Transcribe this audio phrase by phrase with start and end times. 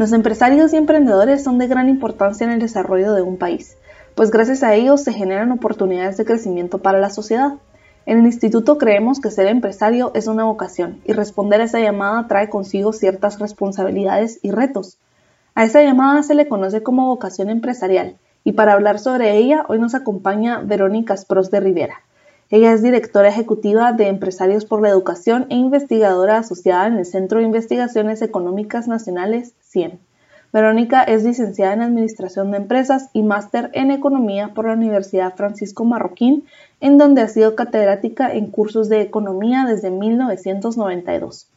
[0.00, 3.76] Los empresarios y emprendedores son de gran importancia en el desarrollo de un país,
[4.14, 7.56] pues gracias a ellos se generan oportunidades de crecimiento para la sociedad.
[8.06, 12.28] En el instituto creemos que ser empresario es una vocación y responder a esa llamada
[12.28, 14.96] trae consigo ciertas responsabilidades y retos.
[15.54, 19.78] A esa llamada se le conoce como vocación empresarial y para hablar sobre ella hoy
[19.80, 22.00] nos acompaña Verónica Spros de Rivera.
[22.52, 27.38] Ella es directora ejecutiva de Empresarios por la Educación e investigadora asociada en el Centro
[27.38, 30.00] de Investigaciones Económicas Nacionales, CIEN.
[30.52, 35.84] Verónica es licenciada en Administración de Empresas y máster en Economía por la Universidad Francisco
[35.84, 36.44] Marroquín,
[36.80, 41.48] en donde ha sido catedrática en cursos de Economía desde 1992.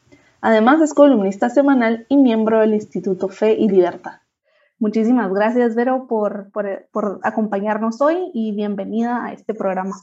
[0.42, 4.18] Además es columnista semanal y miembro del Instituto Fe y Libertad.
[4.78, 9.96] Muchísimas gracias, Vero, por, por acompañarnos hoy y bienvenida a este programa.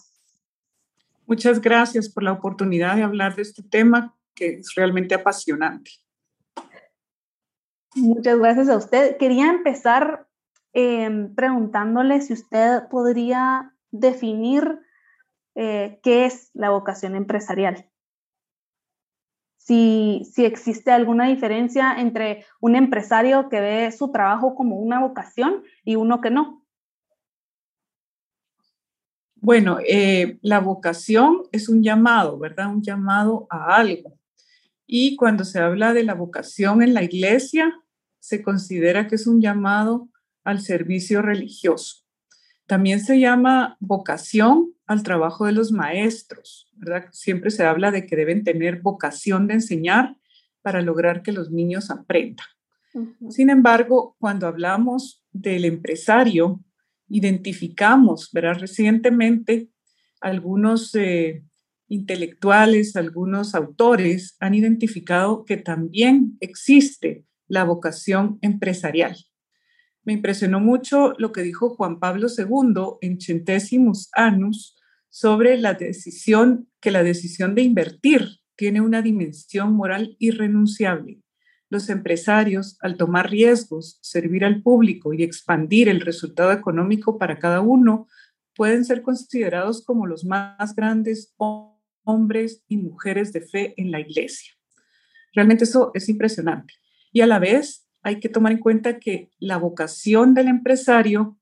[1.31, 5.93] Muchas gracias por la oportunidad de hablar de este tema que es realmente apasionante.
[7.95, 9.17] Muchas gracias a usted.
[9.17, 10.27] Quería empezar
[10.73, 14.81] em, preguntándole si usted podría definir
[15.55, 17.89] eh, qué es la vocación empresarial.
[19.57, 25.63] Si, si, existe alguna diferencia entre un empresario que ve su trabajo como una vocación
[25.85, 26.60] y uno que no.
[29.41, 32.69] Bueno, eh, la vocación es un llamado, ¿verdad?
[32.69, 34.19] Un llamado a algo.
[34.87, 37.73] Y cuando se habla de la vocación en la iglesia,
[38.19, 40.09] se considera que es un llamado
[40.45, 42.05] al servicio religioso.
[42.67, 47.07] También se llama vocación al trabajo de los maestros, ¿verdad?
[47.13, 50.17] Siempre se habla de que deben tener vocación de enseñar
[50.63, 52.47] para lograr que los niños aprendan.
[53.29, 56.61] Sin embargo, cuando hablamos del empresario,
[57.11, 58.59] identificamos, ¿verdad?
[58.61, 59.69] Recientemente
[60.21, 61.45] algunos eh,
[61.89, 69.17] intelectuales, algunos autores han identificado que también existe la vocación empresarial.
[70.05, 74.79] Me impresionó mucho lo que dijo Juan Pablo II en Centésimos Annus
[75.09, 81.21] sobre la decisión, que la decisión de invertir tiene una dimensión moral irrenunciable
[81.71, 87.61] los empresarios, al tomar riesgos, servir al público y expandir el resultado económico para cada
[87.61, 88.09] uno,
[88.55, 91.33] pueden ser considerados como los más grandes
[92.05, 94.53] hombres y mujeres de fe en la iglesia.
[95.33, 96.75] Realmente eso es impresionante.
[97.13, 101.39] Y a la vez hay que tomar en cuenta que la vocación del empresario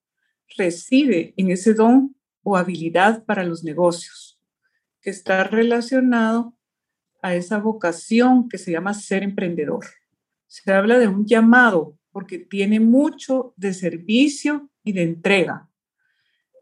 [0.57, 4.39] reside en ese don o habilidad para los negocios,
[5.01, 6.55] que está relacionado
[7.23, 9.85] a esa vocación que se llama ser emprendedor.
[10.49, 15.71] Se habla de un llamado porque tiene mucho de servicio y de entrega,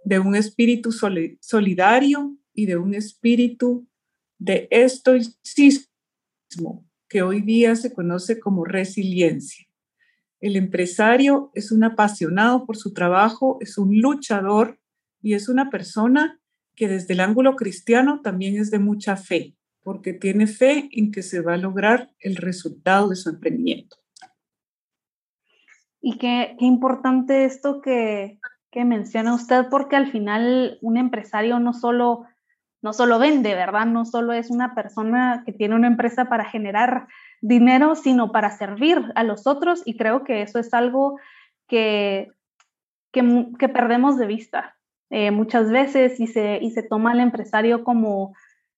[0.05, 3.89] de un espíritu solidario y de un espíritu
[4.39, 5.89] de estoicismo,
[7.09, 9.67] que hoy día se conoce como resiliencia.
[10.41, 14.81] El empresario es un apasionado por su trabajo, es un luchador
[15.23, 16.41] y es una persona
[16.75, 21.23] que desde el ángulo cristiano también es de mucha fe porque tiene fe en que
[21.23, 23.97] se va a lograr el resultado de su emprendimiento.
[26.01, 28.41] Y qué, importante esto que,
[28.75, 32.25] menciona usted, porque al final un empresario no solo,
[32.83, 33.87] no solo vende, ¿verdad?
[33.87, 37.07] No solo es una persona que tiene una empresa para generar
[37.41, 41.21] dinero, sino para servir a los otros y creo que eso es algo
[41.69, 42.33] que,
[43.13, 44.77] que, que perdemos de vista
[45.11, 48.35] eh, muchas veces y se, y se toma al empresario como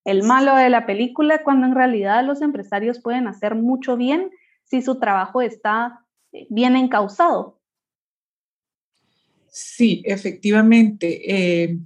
[0.08, 4.30] el malo de la película, cuando en realidad los empresarios pueden hacer mucho bien
[4.64, 7.60] si su trabajo está eh, bien encausado.
[9.50, 11.30] Sí, efectivamente.
[11.30, 11.78] Eh,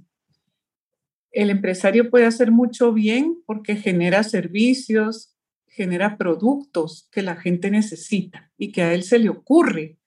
[1.31, 5.35] el empresario puede hacer mucho bien porque genera servicios,
[5.67, 9.97] genera productos que la gente necesita y que a él se le ocurre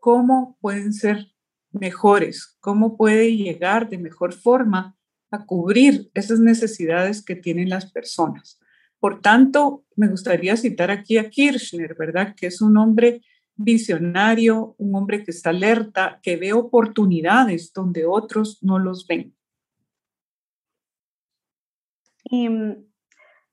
[0.00, 1.28] cómo pueden ser
[1.70, 4.98] mejores, cómo puede llegar de mejor forma
[5.34, 8.60] a cubrir esas necesidades que tienen las personas.
[8.98, 12.34] Por tanto, me gustaría citar aquí a Kirchner, ¿verdad?
[12.34, 13.20] Que es un hombre
[13.56, 19.34] visionario, un hombre que está alerta, que ve oportunidades donde otros no los ven.
[22.24, 22.48] Y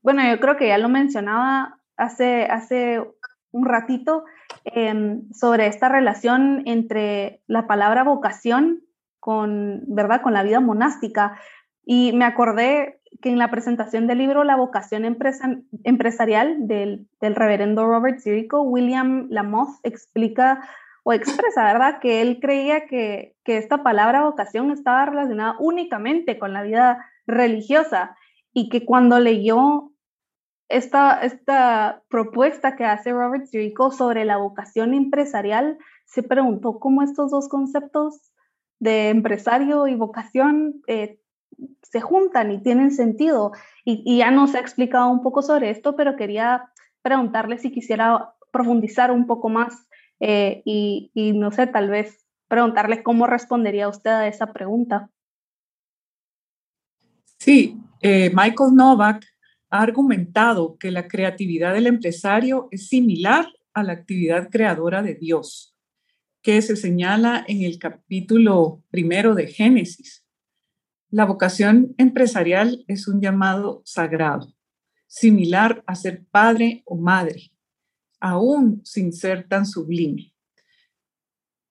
[0.01, 3.03] bueno, yo creo que ya lo mencionaba hace, hace
[3.51, 4.23] un ratito
[4.65, 8.83] em, sobre esta relación entre la palabra vocación
[9.19, 10.21] con, ¿verdad?
[10.21, 11.39] Con la vida monástica.
[11.83, 18.19] Y me acordé que en la presentación del libro La vocación empresarial del, reverendo Robert
[18.19, 20.67] Zirico, William Lamoth explica
[21.03, 26.53] o expresa, ¿verdad?, que él creía que, que esta palabra vocación estaba relacionada únicamente con
[26.53, 28.15] la vida religiosa
[28.53, 29.91] y que cuando leyó
[30.69, 37.31] esta, esta propuesta que hace Robert Zirico sobre la vocación empresarial, se preguntó cómo estos
[37.31, 38.31] dos conceptos
[38.79, 41.19] de empresario y vocación eh,
[41.83, 43.51] se juntan y tienen sentido.
[43.83, 46.71] Y, ya nos ha explicado un poco sobre esto, pero quería
[47.01, 49.87] preguntarle si quisiera profundizar un poco más
[50.19, 55.09] eh, y, no sé, tal vez preguntarle cómo respondería usted a esa pregunta.
[57.39, 59.25] Sí, eh, Michael Novak
[59.69, 65.75] ha argumentado que la creatividad del empresario es similar a la actividad creadora de Dios,
[66.41, 70.25] que se señala en el capítulo primero de Génesis.
[71.13, 74.55] La vocación empresarial es un llamado sagrado,
[75.07, 77.51] similar a ser padre o madre,
[78.21, 80.33] aún sin ser tan sublime.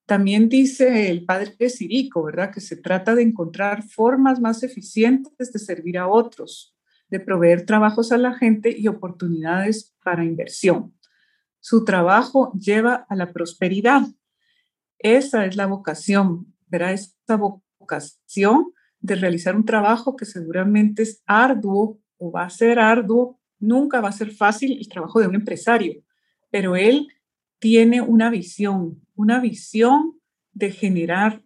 [0.04, 2.52] También dice el padre Sirico, ¿verdad?
[2.52, 6.76] Que se trata de encontrar formas más eficientes de servir a otros,
[7.08, 10.94] de proveer trabajos a la gente y oportunidades para inversión.
[11.60, 14.02] Su trabajo lleva a la prosperidad.
[14.98, 16.92] Esa es la vocación, ¿verdad?
[16.92, 17.38] Esa
[17.78, 24.00] vocación de realizar un trabajo que seguramente es arduo o va a ser arduo, nunca
[24.00, 26.02] va a ser fácil el trabajo de un empresario,
[26.50, 27.08] pero él
[27.58, 30.18] tiene una visión, una visión
[30.52, 31.42] de generar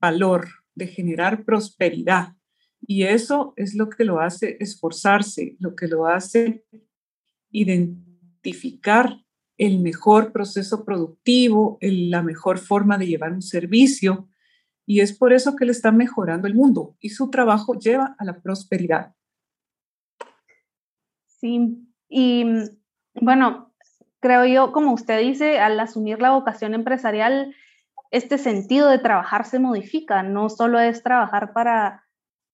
[0.00, 2.34] valor, de generar prosperidad.
[2.80, 6.64] Y eso es lo que lo hace esforzarse, lo que lo hace
[7.50, 9.22] identificar
[9.56, 14.28] el mejor proceso productivo, la mejor forma de llevar un servicio,
[14.86, 18.24] y es por eso que él está mejorando el mundo y su trabajo lleva a
[18.24, 19.14] la prosperidad.
[21.26, 22.44] Sí, y
[23.14, 23.72] bueno,
[24.20, 27.54] creo yo, como usted dice, al asumir la vocación empresarial,
[28.10, 32.04] este sentido de trabajar se modifica, no solo es trabajar para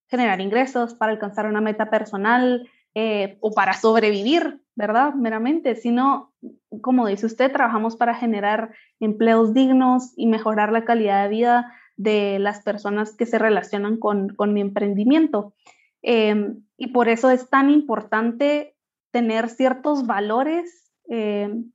[0.09, 5.13] generar ingresos, para alcanzar una meta personal eh, o para sobrevivir, ¿verdad?
[5.15, 6.33] Meramente, sino,
[6.81, 12.39] como dice usted, trabajamos para generar empleos dignos y mejorar la calidad de vida de
[12.39, 15.53] las personas que se relacionan con, mi emprendimiento.
[16.01, 18.77] Em, y por eso es tan importante
[19.11, 21.73] tener ciertos valores em,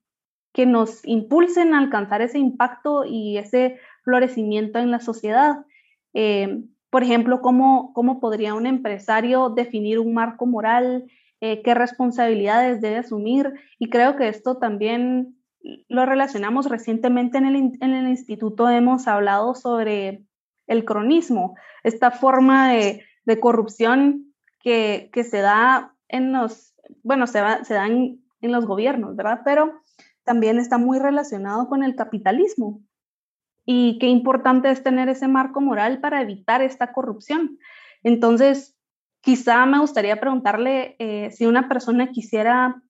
[0.53, 5.65] que nos impulsen a alcanzar ese impacto y ese florecimiento en la sociedad.
[6.13, 11.05] Em, por ejemplo, ¿cómo, ¿cómo, podría un empresario definir un marco moral?
[11.41, 13.51] Eh, ¿Qué responsabilidades debe asumir?
[13.77, 19.55] Y creo que esto también lo relacionamos recientemente en el, en el instituto, hemos hablado
[19.55, 20.25] sobre
[20.67, 26.73] el cronismo, esta forma de, de corrupción que, que, se da en los,
[27.03, 29.41] bueno, se, va, se da en, los gobiernos, ¿verdad?
[29.45, 29.81] Pero
[30.25, 32.81] también está muy relacionado con el capitalismo.
[33.65, 37.57] Y qué importante es tener ese marco moral para evitar esta corrupción.
[38.03, 38.75] Entonces,
[39.21, 42.83] quizá me gustaría preguntarle eh, si una persona quisiera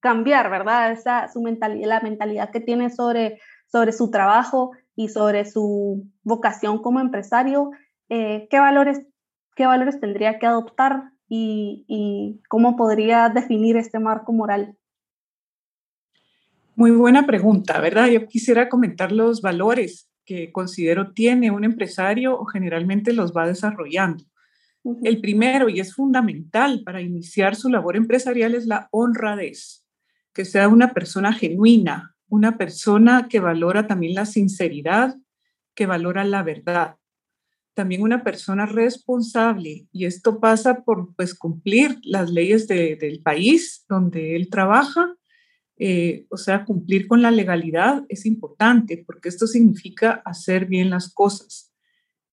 [0.00, 0.92] cambiar, ¿verdad?
[0.92, 6.82] Esa, su mentalidad, la mentalidad que tiene sobre, sobre su trabajo y sobre su vocación
[6.82, 7.70] como empresario,
[8.08, 9.02] eh, ¿qué, valores,
[9.54, 14.76] ¿qué valores tendría que adoptar y, y cómo podría definir este marco moral?
[16.76, 18.06] Muy buena pregunta, ¿verdad?
[18.08, 24.24] Yo quisiera comentar los valores que considero tiene un empresario o generalmente los va desarrollando.
[25.02, 29.85] El primero, y es fundamental para iniciar su labor empresarial, es la honradez
[30.36, 35.16] que sea una persona genuina, una persona que valora también la sinceridad,
[35.74, 36.96] que valora la verdad.
[37.72, 44.36] También una persona responsable, y esto pasa por pues, cumplir las leyes del país donde
[44.36, 45.16] él trabaja,
[45.78, 51.14] eh, o sea, cumplir con la legalidad es importante porque esto significa hacer bien las
[51.14, 51.72] cosas,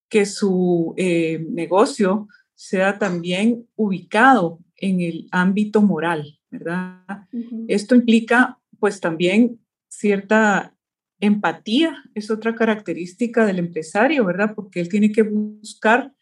[0.09, 7.27] que su eh, negocio sea también ubicado en el ámbito moral, ¿verdad?
[7.67, 10.75] Esto implica pues también cierta
[11.19, 14.53] empatía, es otra característica del empresario, ¿verdad?
[14.55, 16.13] Porque él tiene que buscar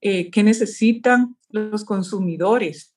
[0.00, 2.94] eh, qué necesitan los consumidores.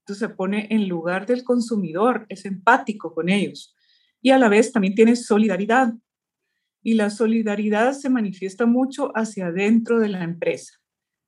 [0.00, 3.74] Entonces se pone en lugar del consumidor, es empático con ellos.
[4.22, 5.94] Y a la vez también tiene solidaridad.
[6.82, 10.79] Y la solidaridad se manifiesta mucho hacia adentro de la empresa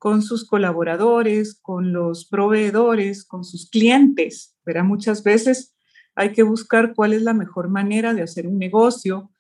[0.03, 4.57] con sus colaboradores, con los proveedores, con sus clientes.
[4.67, 5.77] Verá, muchas veces
[6.17, 9.31] hay que buscar cuál es la mejor manera de hacer un negocio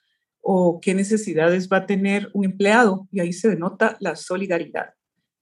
[0.40, 4.90] o qué necesidades va a tener un empleado y ahí se denota la solidaridad.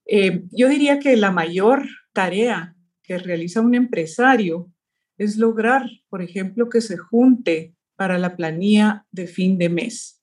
[0.07, 4.71] Eh, yo diría que la mayor tarea que realiza un empresario
[5.19, 10.19] es lograr, por ejemplo, que se junte para la planilla de fin de mes.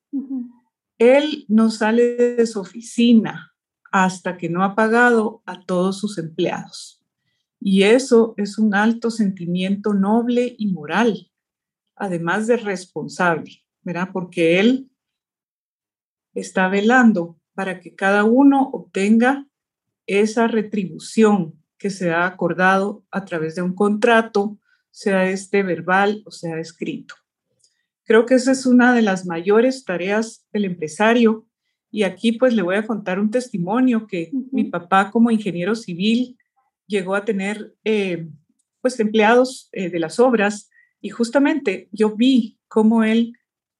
[0.98, 3.54] Él no sale de su oficina
[3.90, 7.04] hasta que no ha pagado a todos sus empleados.
[7.60, 11.30] Y eso es un alto sentimiento noble y moral,
[11.96, 14.10] además de responsable, ¿verdad?
[14.12, 14.90] Porque él
[16.34, 19.48] está velando para que cada uno obtenga
[20.06, 24.58] esa retribución que se ha acordado a través de un contrato,
[24.90, 27.14] sea este verbal o sea escrito.
[28.04, 31.46] Creo que esa es una de las mayores tareas del empresario.
[31.90, 36.36] Y aquí pues le voy a contar un testimonio que mi papá como ingeniero civil
[36.86, 38.28] llegó a tener eh,
[38.80, 43.34] pues empleados eh, de las obras y justamente yo vi cómo él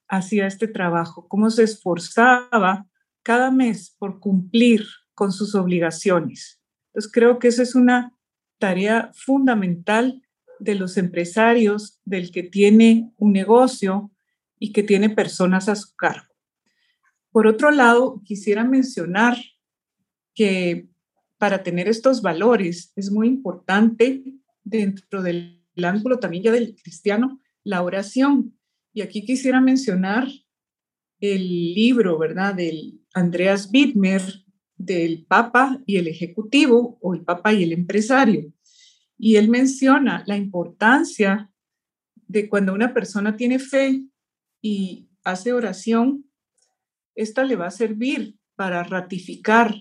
[0.08, 2.86] hacía este trabajo, cómo se esforzaba
[3.22, 6.60] cada mes por cumplir con sus obligaciones.
[6.88, 8.14] Entonces creo que esa es una
[8.58, 10.22] tarea fundamental
[10.58, 14.10] de los empresarios, del que tiene un negocio,
[14.58, 16.27] y que tiene personas a su cargo.
[17.38, 19.38] Por otro lado, quisiera mencionar
[20.34, 20.88] que
[21.36, 24.24] para tener estos valores es muy importante
[24.64, 28.58] dentro del ángulo también ya del cristiano, la oración.
[28.92, 30.26] Y aquí quisiera mencionar
[31.20, 34.20] el libro, ¿verdad?, del Andreas Wittmer,
[34.76, 38.52] del Papa y el Ejecutivo, o el Papa y el Empresario.
[39.16, 41.52] Y él menciona la importancia
[42.26, 44.02] de cuando una persona tiene fe
[44.60, 46.27] y hace oración,
[47.18, 49.74] esta le va a servir para ratificar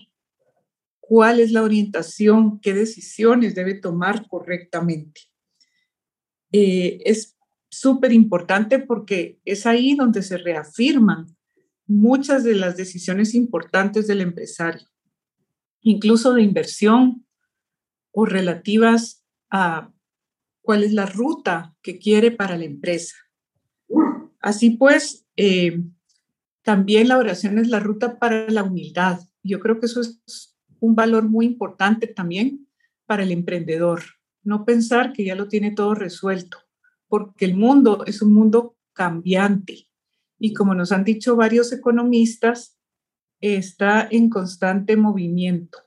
[0.98, 5.20] cuál es la orientación, qué decisiones debe tomar correctamente.
[6.50, 7.38] Eh, es
[7.70, 11.26] súper importante porque es ahí donde se reafirman
[11.86, 14.88] muchas de las decisiones importantes del empresario,
[15.80, 17.24] incluso de inversión
[18.10, 19.92] o relativas a
[20.60, 23.14] cuál es la ruta que quiere para la empresa.
[24.40, 25.84] Así pues, eh,
[26.68, 29.20] también la oración es la ruta para la humildad.
[29.42, 32.68] Yo creo que eso es un valor muy importante también
[33.06, 34.02] para el emprendedor.
[34.42, 36.58] No pensar que ya lo tiene todo resuelto,
[37.06, 39.88] porque el mundo es un mundo cambiante.
[40.38, 42.78] Y como nos han dicho varios economistas,
[43.40, 45.78] está en constante movimiento.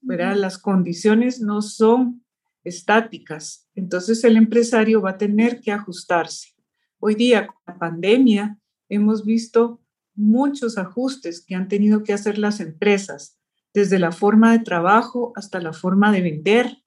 [0.00, 0.36] ¿verdad?
[0.36, 2.24] Las condiciones no son
[2.62, 3.68] estáticas.
[3.74, 6.54] Entonces el empresario va a tener que ajustarse.
[7.00, 8.56] Hoy día, con la pandemia,
[8.88, 9.80] hemos visto
[10.18, 13.38] muchos ajustes que han tenido que hacer las empresas,
[13.72, 16.82] desde la forma de trabajo hasta la forma de vender,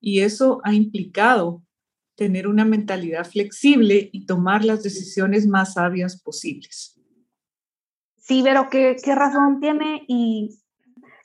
[0.00, 1.64] y eso ha implicado
[2.14, 7.00] tener una mentalidad flexible y tomar las decisiones más sabias posibles.
[8.16, 10.04] Sí, pero ¿qué, qué razón tiene?
[10.06, 10.60] Y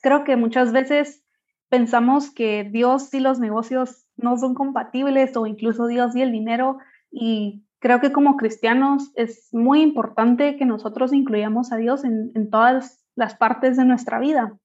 [0.02, 1.24] creo que muchas veces
[1.70, 6.78] pensamos que Dios y los negocios no son compatibles o incluso Dios y el dinero
[7.12, 13.04] y creo que como cristianos es muy importante que nosotros incluyamos a Dios en, todas
[13.14, 14.58] las partes de nuestra vida.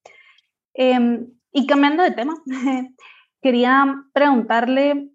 [0.72, 2.36] Em, y cambiando de tema,
[3.42, 5.10] quería preguntarle,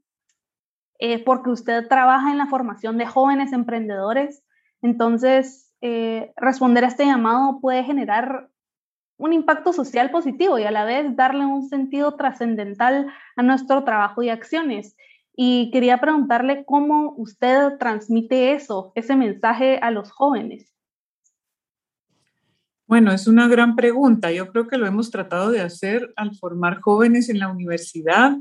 [1.00, 4.44] eh, porque usted trabaja en la formación de jóvenes emprendedores,
[4.82, 8.50] entonces eh, responder a este llamado puede generar
[9.16, 13.08] un impacto social positivo y a la vez darle un sentido trascendental
[13.38, 14.98] a nuestro trabajo y acciones.
[15.36, 20.72] Y quería preguntarle cómo usted transmite eso, ese mensaje a los jóvenes.
[22.86, 24.32] Bueno, es una gran pregunta.
[24.32, 28.38] Yo creo que lo hemos tratado de hacer al formar jóvenes en la universidad,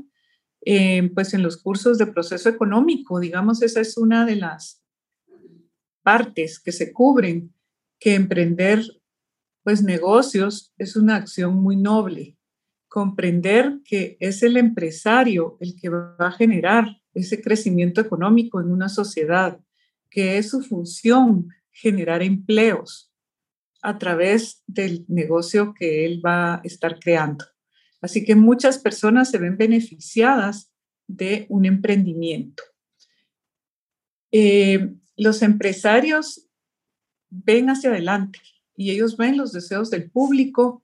[0.65, 3.19] eh, pues en los cursos de proceso económico.
[3.19, 4.83] Digamos, esa es una de las
[6.03, 7.53] partes que se cubren,
[7.99, 8.83] que emprender
[9.63, 12.37] pues negocios es una acción muy noble
[12.93, 18.87] comprender que es el empresario el que va a generar ese crecimiento económico en una
[18.87, 19.59] sociedad,
[20.11, 23.11] que es su función generar empleos
[23.81, 27.45] a través del negocio que él va a estar creando.
[27.99, 30.71] Así que muchas personas se ven beneficiadas
[31.07, 32.61] de un emprendimiento.
[34.31, 36.47] Eh, los empresarios
[37.31, 38.39] ven hacia adelante
[38.75, 40.82] y ellos ven los deseos del público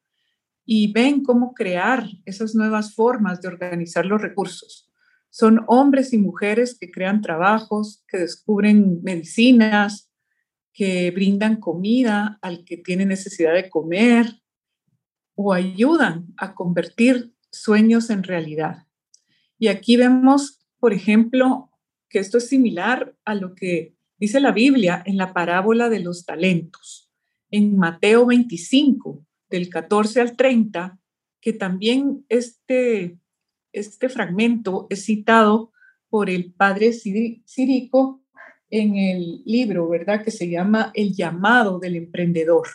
[0.71, 4.87] y ven cómo crear esas nuevas formas de organizar los recursos.
[5.31, 10.11] Son hombres y mujeres que crean trabajos, que descubren medicinas,
[10.71, 14.27] que brindan comida al que tiene necesidad de comer
[15.33, 18.85] o ayudan a convertir sueños en realidad.
[19.57, 21.71] Y aquí vemos, por ejemplo,
[22.09, 26.27] que esto es similar a lo que dice la Biblia en la parábola de los
[26.27, 27.07] talentos.
[27.51, 30.99] en Mateo 25, del 14 al 30,
[31.41, 33.17] que también este,
[33.71, 35.71] este fragmento es citado
[36.09, 38.23] por el padre Cirico
[38.69, 40.23] en el libro, ¿verdad?
[40.23, 42.67] Que se llama El llamado del emprendedor,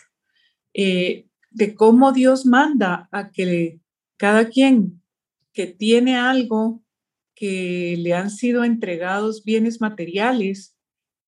[0.73, 3.79] eh, de cómo Dios manda a que
[4.17, 5.01] cada quien
[5.53, 6.83] que tiene algo
[7.33, 10.75] que le han sido entregados bienes materiales,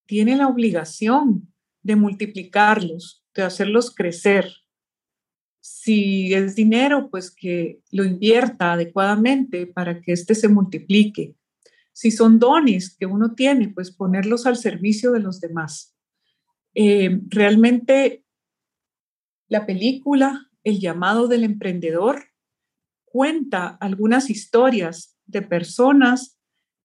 [0.06, 4.52] tiene la obligación de multiplicarlos, de hacerlos crecer.
[5.70, 11.36] Si es dinero, pues que lo invierta adecuadamente para que éste se multiplique.
[11.92, 15.94] Si son dones que uno tiene, pues ponerlos al servicio de los demás.
[16.74, 18.24] Eh, realmente
[19.50, 22.24] la película El llamado del emprendedor
[23.04, 26.40] cuenta algunas historias de personas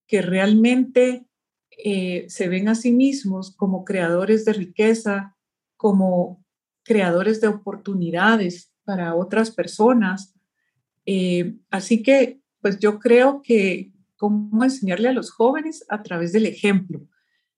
[0.09, 1.25] que realmente
[1.71, 5.37] eh, se ven a sí mismos como creadores de riqueza,
[5.77, 6.45] como
[6.83, 10.35] creadores de oportunidades para otras personas.
[11.07, 16.47] Eh, así que, pues yo creo que cómo enseñarle a los jóvenes a través del
[16.47, 17.07] ejemplo.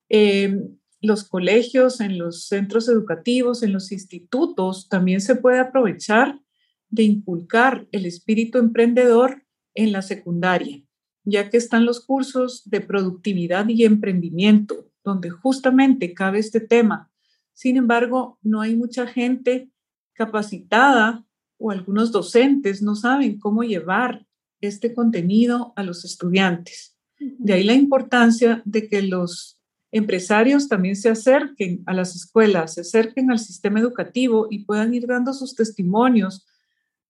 [0.09, 0.59] Eh,
[1.03, 6.41] los colegios, en los centros educativos, en los institutos, también se puede aprovechar
[6.89, 10.83] de inculcar el espíritu emprendedor en la secundaria,
[11.25, 17.11] ya que están los cursos de productividad y emprendimiento, donde justamente cabe este tema.
[17.53, 19.71] Sin embargo, no hay mucha gente
[20.15, 21.25] capacitada
[21.59, 24.27] o algunos docentes no saben cómo llevar
[24.61, 26.97] este contenido a los estudiantes.
[27.19, 29.59] De ahí la importancia de que los
[29.93, 35.07] empresarios también se acerquen a las escuelas, se acerquen al sistema educativo y puedan ir
[35.07, 36.47] dando sus testimonios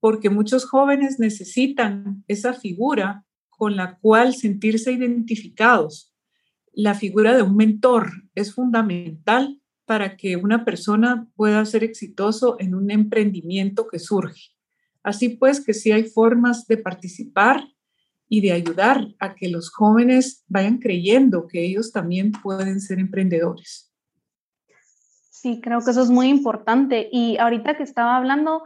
[0.00, 6.12] porque muchos jóvenes necesitan esa figura con la cual sentirse identificados.
[6.74, 12.74] La figura de un mentor es fundamental para que una persona pueda ser exitoso en
[12.74, 14.52] un emprendimiento que surge.
[15.02, 17.64] Así pues, que sí hay formas de participar
[18.28, 23.92] y de ayudar a que los jóvenes vayan creyendo que ellos también pueden ser emprendedores.
[25.30, 27.08] Sí, creo que eso es muy importante.
[27.12, 28.64] Y ahorita que estaba hablando,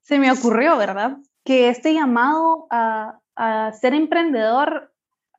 [0.00, 1.18] se me ocurrió, ¿verdad?
[1.44, 3.16] Que este llamado a,
[3.80, 4.92] ser emprendedor,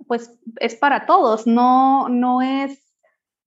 [0.08, 2.91] pues es para todos, no, no es,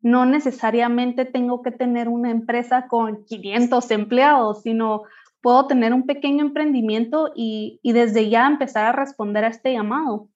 [0.05, 5.05] no necesariamente tengo que tener una empresa con 500 empleados, sino
[5.40, 10.29] puedo tener un pequeño emprendimiento y, desde ya empezar a responder a este llamado.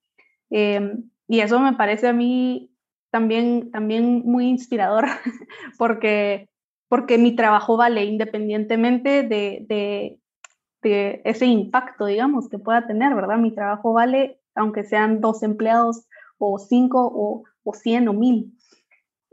[0.48, 2.70] Em, y eso me parece a mí
[3.10, 5.04] también, también muy inspirador,
[5.78, 6.48] porque,
[6.88, 13.36] porque mi trabajo vale independientemente de, de ese impacto, digamos, que pueda tener, ¿verdad?
[13.36, 16.06] Mi trabajo vale, aunque sean dos empleados
[16.38, 18.57] o cinco o, o cien o mil.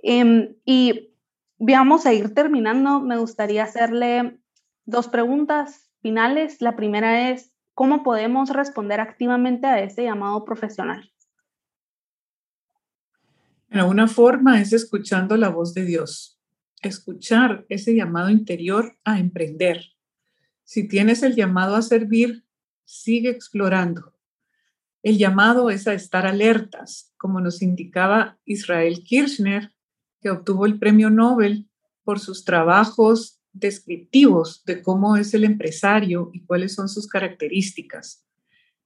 [0.07, 1.15] Em, y
[1.57, 2.99] vamos a ir terminando.
[3.01, 4.39] Me gustaría hacerle
[4.85, 6.61] dos preguntas finales.
[6.61, 11.11] La primera es, ¿cómo podemos responder activamente a ese llamado profesional?
[13.69, 16.39] Bueno, una forma es escuchando la voz de Dios,
[16.81, 19.95] escuchar ese llamado interior a emprender
[20.65, 22.43] si tienes el llamado a servir,
[22.85, 24.15] sigue explorando.
[25.03, 29.74] El llamado es a estar alertas, como nos indicaba Israel Kirchner,
[30.25, 31.69] que obtuvo el premio Nobel
[32.03, 38.25] por sus trabajos descriptivos de cómo es el empresario y cuáles son sus características.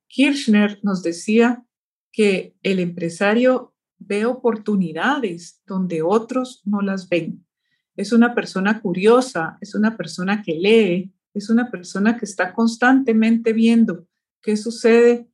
[0.07, 1.63] Kirchner nos decía
[2.11, 7.47] que el empresario ve oportunidades donde otros no las ven.
[7.95, 13.53] Es una persona curiosa, es una persona que lee, es una persona que está constantemente
[13.53, 14.05] viendo
[14.41, 15.29] qué sucede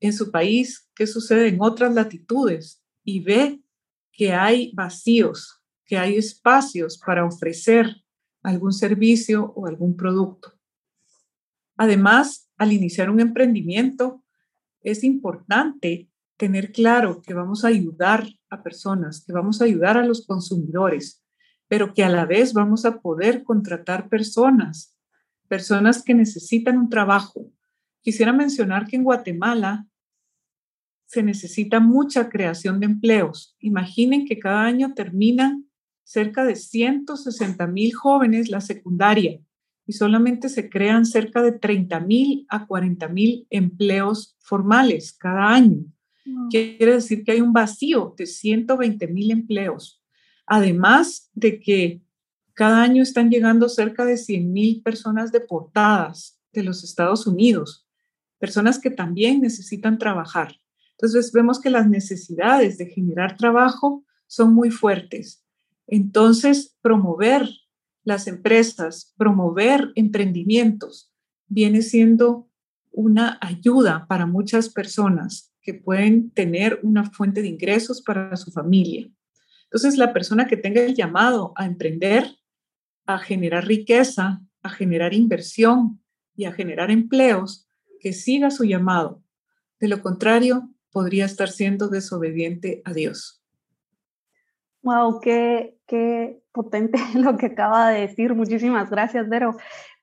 [0.00, 3.60] en su país, qué sucede en otras latitudes y ve
[4.16, 7.94] que hay vacíos, que hay espacios para ofrecer
[8.42, 10.52] algún servicio o algún producto.
[11.76, 14.22] Además, al iniciar un emprendimiento,
[14.82, 20.06] es importante tener claro que vamos a ayudar a personas, que vamos a ayudar a
[20.06, 21.24] los consumidores,
[21.68, 24.94] pero que a la vez vamos a poder contratar personas
[25.48, 27.50] personas que necesitan un trabajo.
[28.00, 29.86] Quisiera mencionar que en Guatemala
[31.14, 33.54] se necesita mucha creación de empleos.
[33.60, 35.70] Imaginen que cada año terminan
[36.02, 39.40] cerca de 160 mil jóvenes la secundaria
[39.86, 45.84] y solamente se crean cerca de 30 mil a 40 mil empleos formales cada año.
[46.50, 50.02] Quiere decir que hay un vacío de 120 mil empleos.
[50.46, 52.02] Además de que
[52.54, 57.86] cada año están llegando cerca de 100.000 personas deportadas de los Estados Unidos,
[58.38, 60.56] personas que también necesitan trabajar.
[60.98, 65.44] Entonces vemos que las necesidades de generar trabajo son muy fuertes.
[65.86, 67.48] Entonces, promover
[68.04, 71.12] las empresas, promover emprendimientos,
[71.46, 72.48] viene siendo
[72.92, 79.10] una ayuda para muchas personas que pueden tener una fuente de ingresos para su familia.
[79.64, 82.36] Entonces, la persona que tenga el llamado a emprender,
[83.06, 86.00] a generar riqueza, a generar inversión
[86.36, 87.66] y a generar empleos,
[87.98, 89.22] que siga su llamado.
[89.80, 93.42] De lo contrario, podría estar siendo desobediente a Dios.
[94.82, 98.32] Wow, qué, qué potente lo que acaba de decir.
[98.34, 99.56] Muchísimas gracias, Vero.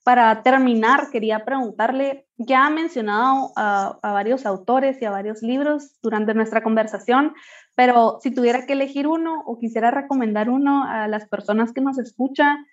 [0.03, 6.33] Para terminar, quería preguntarle, ya ha mencionado a, varios autores y a varios libros durante
[6.33, 7.35] nuestra conversación,
[7.75, 11.99] pero si tuviera que elegir uno o quisiera recomendar uno a las personas que nos
[11.99, 12.65] escuchan,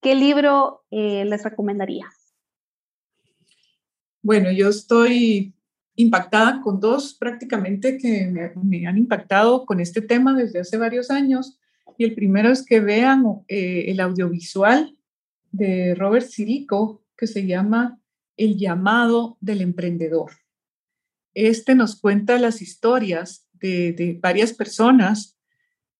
[0.00, 2.06] ¿qué libro eh, les recomendaría?
[4.22, 5.54] Bueno, yo estoy
[5.96, 11.58] impactada con dos prácticamente que me, han impactado con este tema desde hace varios años.
[11.96, 14.96] Y el primero es que vean eh, el audiovisual
[15.52, 18.00] de Robert Sirico que se llama
[18.36, 20.32] El llamado del emprendedor.
[21.34, 25.36] Este nos cuenta las historias de, de varias personas,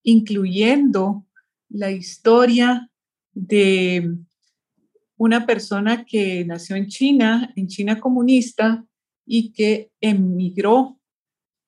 [0.03, 1.25] incluyendo
[1.69, 2.91] la historia
[3.33, 4.17] de
[5.17, 8.85] una persona que nació en China, en China comunista,
[9.27, 11.01] y que emigró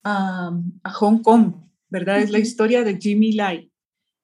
[0.04, 0.52] a,
[0.94, 1.54] Hong Kong,
[1.88, 2.20] ¿verdad?
[2.20, 3.72] Es la historia de Jimmy Lai.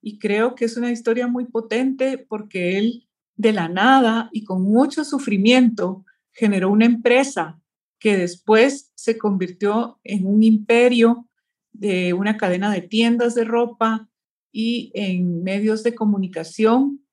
[0.01, 4.63] Y creo que es una historia muy potente porque él de la nada y con
[4.63, 7.61] mucho sufrimiento generó una empresa
[7.99, 11.29] que después se convirtió en un imperio
[11.73, 14.09] de una cadena de tiendas de ropa
[14.51, 17.05] y en medios de comunicación,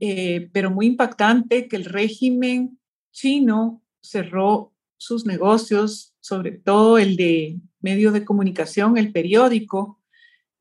[0.00, 2.78] eh, pero muy impactante que el régimen
[3.12, 4.71] chino cerró
[5.02, 9.98] sus negocios, sobre todo el de medio de comunicación, el periódico,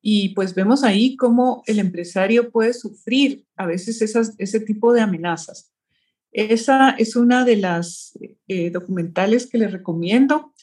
[0.02, 5.02] y pues vemos ahí cómo el empresario puede sufrir a veces esas, ese tipo de
[5.02, 5.72] amenazas.
[6.32, 10.54] Esa es una de las eh, documentales que les recomiendo.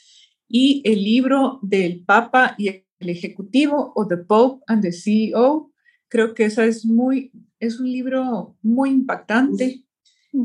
[0.49, 5.71] Y el libro del Papa y el Ejecutivo o The Pope and the CEO,
[6.09, 9.85] creo que esa es muy, es un libro muy impactante,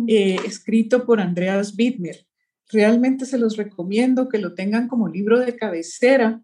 [0.08, 2.28] eh, escrito por Andreas Bittner.
[2.72, 6.44] Realmente se los recomiendo que lo tengan como libro de cabecera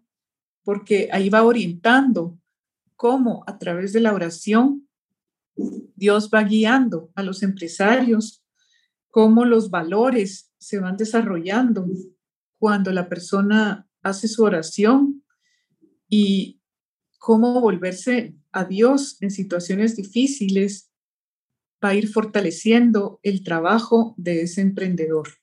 [0.62, 2.38] porque ahí va orientando
[2.96, 4.88] cómo a través de la oración
[5.96, 8.44] Dios va guiando a los empresarios,
[9.10, 11.86] cómo los valores se van desarrollando
[12.58, 15.24] cuando la persona hace su oración
[16.08, 16.60] y
[17.18, 20.90] cómo volverse a Dios en situaciones difíciles
[21.82, 25.39] va a ir fortaleciendo el trabajo de ese emprendedor.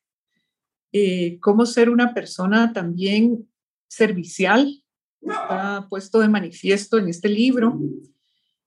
[0.91, 3.49] Eh, cómo ser una persona también
[3.87, 4.83] servicial,
[5.21, 7.79] está puesto de manifiesto en este libro,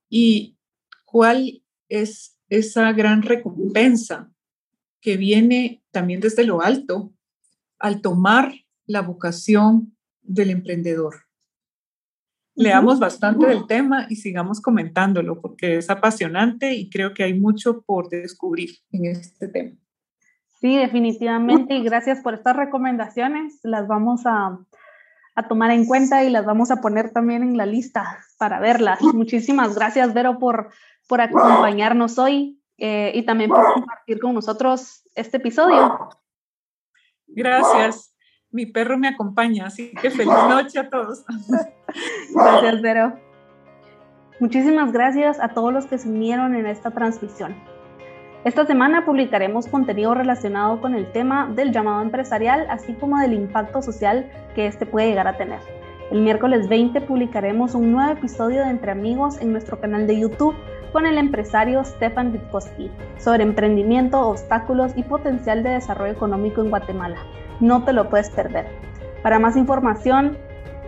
[0.08, 0.56] y
[1.04, 4.30] cuál es esa gran recompensa
[5.00, 7.12] que viene también desde lo alto
[7.78, 8.52] al tomar
[8.86, 11.14] la vocación del emprendedor.
[12.54, 17.82] Leamos bastante del tema y sigamos comentándolo porque es apasionante y creo que hay mucho
[17.82, 19.76] por descubrir en este tema.
[20.60, 21.74] Sí, definitivamente.
[21.74, 23.60] Y gracias por estas recomendaciones.
[23.62, 24.58] Las vamos a,
[25.48, 29.00] tomar en cuenta y las vamos a poner también en la lista para verlas.
[29.00, 30.70] Muchísimas gracias, Vero, por,
[31.08, 36.10] por acompañarnos hoy eh, y también por compartir con nosotros este episodio.
[37.26, 38.14] Gracias.
[38.50, 41.24] Mi perro me acompaña, así que feliz noche a todos.
[42.34, 43.18] Gracias, Vero.
[44.40, 47.54] Muchísimas gracias a todos los que se unieron en esta transmisión.
[48.42, 53.82] Esta semana publicaremos contenido relacionado con el tema del llamado empresarial, así como del impacto
[53.82, 55.58] social que este puede llegar a tener.
[56.10, 60.54] El miércoles 20 publicaremos un nuevo episodio de Entre Amigos en nuestro canal de YouTube
[60.90, 67.18] con el empresario Stefan Witkowski sobre emprendimiento, obstáculos y potencial de desarrollo económico en Guatemala.
[67.60, 68.68] No te lo puedes perder.
[69.22, 70.38] Para más información,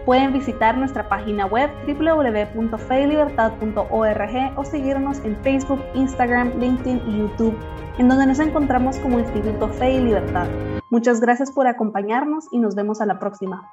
[0.05, 7.57] Pueden visitar nuestra página web www.feylibertad.org o seguirnos en Facebook, Instagram, LinkedIn y YouTube,
[7.99, 10.49] en donde nos encontramos como Instituto Fe y Libertad.
[10.91, 13.71] Muchas gracias por acompañarnos y nos vemos a la próxima.